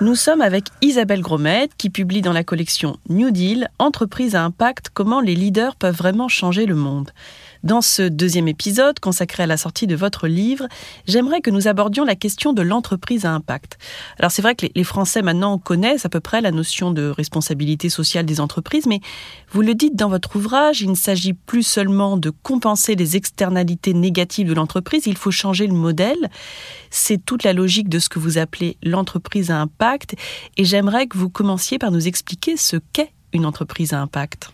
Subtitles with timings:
[0.00, 4.90] Nous sommes avec Isabelle Gromette qui publie dans la collection New Deal Entreprise à impact
[4.94, 7.10] comment les leaders peuvent vraiment changer le monde.
[7.64, 10.68] Dans ce deuxième épisode consacré à la sortie de votre livre,
[11.08, 13.78] j'aimerais que nous abordions la question de l'entreprise à impact.
[14.20, 17.88] Alors c'est vrai que les Français maintenant connaissent à peu près la notion de responsabilité
[17.88, 19.00] sociale des entreprises, mais
[19.50, 23.94] vous le dites dans votre ouvrage, il ne s'agit plus seulement de compenser les externalités
[23.94, 26.30] négatives de l'entreprise, il faut changer le modèle.
[26.90, 29.87] C'est toute la logique de ce que vous appelez l'entreprise à impact,
[30.56, 34.50] et j'aimerais que vous commenciez par nous expliquer ce qu'est une entreprise à impact.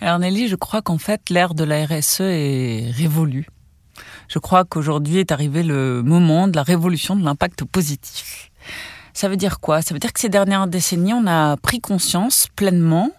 [0.00, 3.46] Alors Nelly, je crois qu'en fait l'ère de la RSE est révolue.
[4.28, 8.50] Je crois qu'aujourd'hui est arrivé le moment de la révolution de l'impact positif.
[9.12, 9.80] Ça veut dire quoi?
[9.82, 13.10] Ça veut dire que ces dernières décennies, on a pris conscience pleinement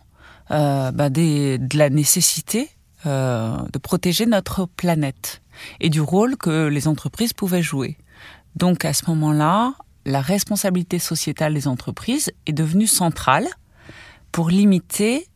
[0.52, 2.70] euh, bah, de la nécessité
[3.06, 5.42] euh, de protéger notre planète
[5.80, 7.98] et du rôle que les entreprises pouvaient jouer.
[8.56, 9.74] Donc à ce moment-là,
[10.06, 13.48] la responsabilité sociétale des entreprises est devenue centrale
[14.32, 15.28] pour limiter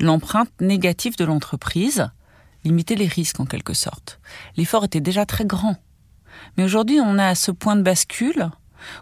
[0.00, 2.08] l'empreinte négative de l'entreprise,
[2.64, 4.20] limiter les risques en quelque sorte.
[4.56, 5.76] L'effort était déjà très grand.
[6.56, 8.50] Mais aujourd'hui, on est à ce point de bascule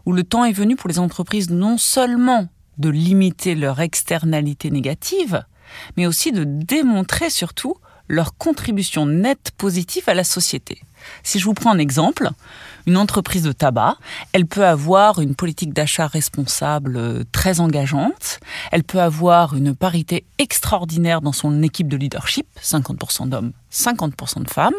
[0.07, 5.45] où le temps est venu pour les entreprises non seulement de limiter leur externalité négative,
[5.97, 7.77] mais aussi de démontrer surtout
[8.09, 10.81] leur contribution nette positive à la société.
[11.23, 12.31] Si je vous prends un exemple,
[12.87, 13.97] une entreprise de tabac,
[14.33, 18.41] elle peut avoir une politique d'achat responsable euh, très engageante,
[18.73, 24.51] elle peut avoir une parité extraordinaire dans son équipe de leadership, 50% d'hommes, 50% de
[24.51, 24.75] femmes.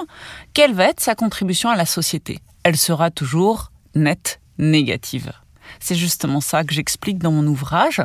[0.54, 2.40] Quelle va être sa contribution à la société?
[2.64, 5.32] Elle sera toujours nette négative.
[5.80, 8.02] C'est justement ça que j'explique dans mon ouvrage,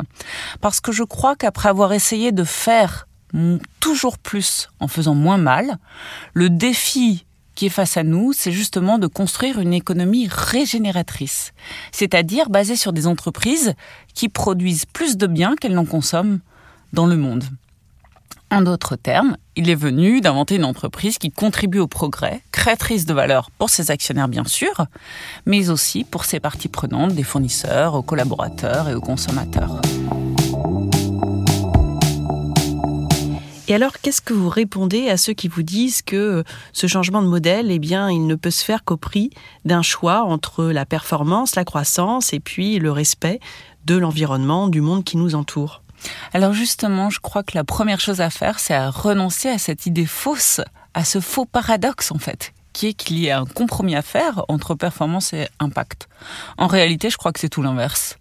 [0.60, 3.06] parce que je crois qu'après avoir essayé de faire
[3.78, 5.78] toujours plus en faisant moins mal,
[6.32, 7.26] le défi
[7.60, 11.52] qui est face à nous, c'est justement de construire une économie régénératrice,
[11.92, 13.74] c'est-à-dire basée sur des entreprises
[14.14, 16.38] qui produisent plus de biens qu'elles n'en consomment
[16.94, 17.44] dans le monde.
[18.50, 23.12] En d'autres termes, il est venu d'inventer une entreprise qui contribue au progrès, créatrice de
[23.12, 24.86] valeur pour ses actionnaires bien sûr,
[25.44, 29.82] mais aussi pour ses parties prenantes, des fournisseurs, aux collaborateurs et aux consommateurs.
[33.70, 36.42] Et alors, qu'est-ce que vous répondez à ceux qui vous disent que euh,
[36.72, 39.30] ce changement de modèle, eh bien, il ne peut se faire qu'au prix
[39.64, 43.38] d'un choix entre la performance, la croissance et puis le respect
[43.84, 45.84] de l'environnement, du monde qui nous entoure?
[46.32, 49.86] Alors justement, je crois que la première chose à faire, c'est à renoncer à cette
[49.86, 50.60] idée fausse,
[50.92, 54.44] à ce faux paradoxe en fait, qui est qu'il y a un compromis à faire
[54.48, 56.08] entre performance et impact.
[56.58, 58.18] En réalité, je crois que c'est tout l'inverse.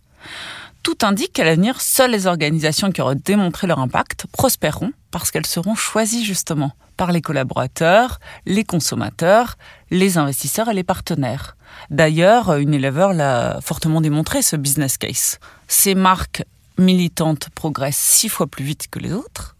[0.83, 5.45] Tout indique qu'à l'avenir, seules les organisations qui auront démontré leur impact prospéreront parce qu'elles
[5.45, 9.57] seront choisies justement par les collaborateurs, les consommateurs,
[9.89, 11.55] les investisseurs et les partenaires.
[11.89, 15.39] D'ailleurs, Unilever l'a fortement démontré, ce business case.
[15.67, 16.43] Ces marques
[16.77, 19.55] militantes progressent six fois plus vite que les autres.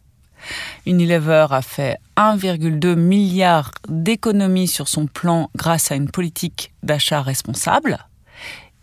[0.86, 8.09] Unilever a fait 1,2 milliard d'économies sur son plan grâce à une politique d'achat responsable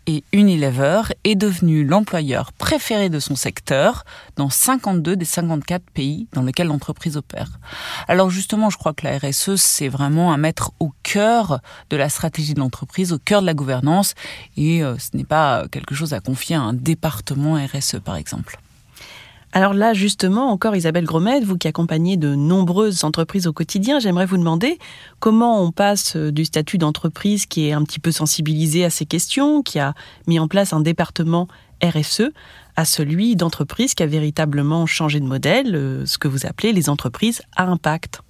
[0.07, 4.05] et Unilever est devenu l'employeur préféré de son secteur
[4.37, 7.59] dans 52 des 54 pays dans lesquels l'entreprise opère.
[8.07, 11.59] Alors justement, je crois que la RSE, c'est vraiment à mettre au cœur
[11.89, 14.15] de la stratégie de l'entreprise, au cœur de la gouvernance,
[14.55, 18.57] et euh, ce n'est pas quelque chose à confier à un département RSE, par exemple.
[19.57, 24.27] Alors là, justement, encore Isabelle Gromette, vous qui accompagnez de nombreuses entreprises au quotidien, j'aimerais
[24.27, 24.77] vous demander
[25.19, 29.63] comment on passe du statut d'entreprise qui est un petit peu sensibilisé à ces questions,
[29.63, 29.95] qui a
[30.27, 31.47] mis en place un département
[31.83, 32.29] RSE,
[32.75, 36.87] à celui d'entreprise qui a véritablement changé de modèle, euh, ce que vous appelez les
[36.87, 38.21] entreprises à impact.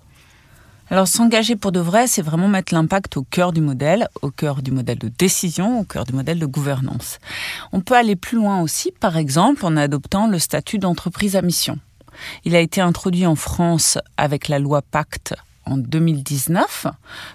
[0.90, 4.62] Alors s'engager pour de vrai, c'est vraiment mettre l'impact au cœur du modèle, au cœur
[4.62, 7.20] du modèle de décision, au cœur du modèle de gouvernance.
[7.74, 11.78] On peut aller plus loin aussi, par exemple, en adoptant le statut d'entreprise à mission.
[12.46, 16.88] Il a été introduit en France avec la loi Pacte en 2019.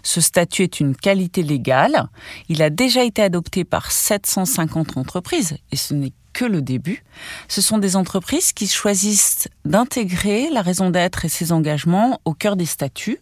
[0.03, 2.09] Ce statut est une qualité légale.
[2.49, 7.05] Il a déjà été adopté par 750 entreprises et ce n'est que le début.
[7.49, 12.57] Ce sont des entreprises qui choisissent d'intégrer la raison d'être et ses engagements au cœur
[12.57, 13.21] des statuts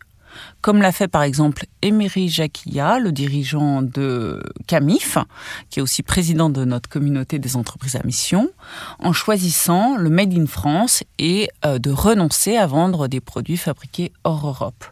[0.61, 5.19] comme l'a fait par exemple Emery Jacquilla, le dirigeant de Camif,
[5.71, 8.50] qui est aussi président de notre communauté des entreprises à mission,
[8.99, 14.12] en choisissant le Made in France et euh, de renoncer à vendre des produits fabriqués
[14.25, 14.85] hors Europe.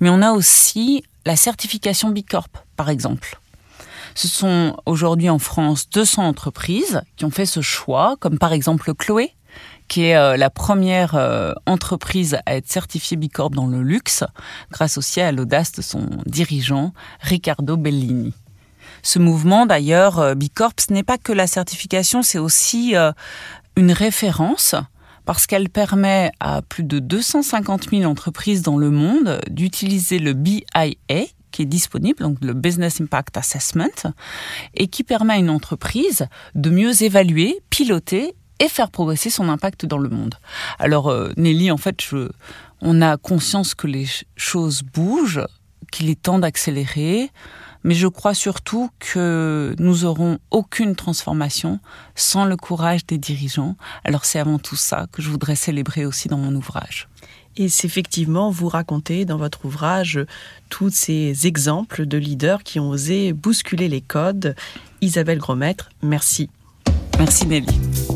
[0.00, 3.38] Mais on a aussi la certification Bicorp, par exemple.
[4.14, 8.92] Ce sont aujourd'hui en France 200 entreprises qui ont fait ce choix, comme par exemple
[8.94, 9.32] Chloé,
[9.92, 14.24] qui est euh, la première euh, entreprise à être certifiée Bicorp dans le luxe,
[14.70, 18.32] grâce aussi à l'audace de son dirigeant, Riccardo Bellini.
[19.02, 22.94] Ce mouvement, d'ailleurs, euh, Bicorp, ce n'est pas que la certification, c'est aussi
[23.76, 24.74] une référence
[25.26, 31.26] parce qu'elle permet à plus de 250 000 entreprises dans le monde d'utiliser le BIA,
[31.50, 34.14] qui est disponible, donc le Business Impact Assessment,
[34.72, 39.86] et qui permet à une entreprise de mieux évaluer, piloter et faire progresser son impact
[39.86, 40.36] dans le monde.
[40.78, 41.98] Alors euh, Nelly, en fait,
[42.80, 44.06] on a conscience que les
[44.36, 45.44] choses bougent,
[45.90, 47.30] qu'il est temps d'accélérer,
[47.82, 51.80] mais je crois surtout que nous aurons aucune transformation
[52.14, 53.74] sans le courage des dirigeants.
[54.04, 57.08] Alors c'est avant tout ça que je voudrais célébrer aussi dans mon ouvrage.
[57.56, 60.24] Et c'est effectivement, vous racontez dans votre ouvrage
[60.68, 64.54] tous ces exemples de leaders qui ont osé bousculer les codes.
[65.00, 66.48] Isabelle Grosmaître, merci.
[67.18, 68.11] Merci Nelly.